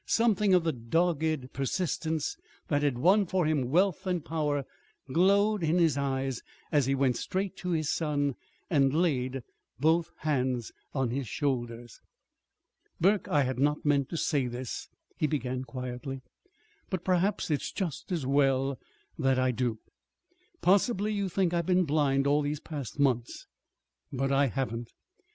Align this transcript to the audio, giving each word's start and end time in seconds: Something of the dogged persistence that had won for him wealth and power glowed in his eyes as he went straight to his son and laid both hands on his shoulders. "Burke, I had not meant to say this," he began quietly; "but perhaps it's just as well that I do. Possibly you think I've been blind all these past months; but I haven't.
Something 0.07 0.55
of 0.55 0.63
the 0.63 0.71
dogged 0.73 1.53
persistence 1.53 2.35
that 2.69 2.81
had 2.81 2.97
won 2.97 3.27
for 3.27 3.45
him 3.45 3.69
wealth 3.69 4.07
and 4.07 4.25
power 4.25 4.65
glowed 5.13 5.61
in 5.61 5.77
his 5.77 5.95
eyes 5.95 6.41
as 6.71 6.87
he 6.87 6.95
went 6.95 7.17
straight 7.17 7.55
to 7.57 7.69
his 7.69 7.87
son 7.91 8.33
and 8.67 8.95
laid 8.95 9.43
both 9.79 10.09
hands 10.21 10.71
on 10.91 11.11
his 11.11 11.27
shoulders. 11.27 12.01
"Burke, 12.99 13.27
I 13.27 13.43
had 13.43 13.59
not 13.59 13.85
meant 13.85 14.09
to 14.09 14.17
say 14.17 14.47
this," 14.47 14.89
he 15.17 15.27
began 15.27 15.65
quietly; 15.65 16.21
"but 16.89 17.03
perhaps 17.03 17.51
it's 17.51 17.71
just 17.71 18.11
as 18.11 18.25
well 18.25 18.79
that 19.19 19.37
I 19.37 19.51
do. 19.51 19.77
Possibly 20.61 21.13
you 21.13 21.29
think 21.29 21.53
I've 21.53 21.67
been 21.67 21.85
blind 21.85 22.25
all 22.25 22.41
these 22.41 22.59
past 22.59 22.97
months; 22.97 23.45
but 24.11 24.31
I 24.31 24.47
haven't. 24.47 24.89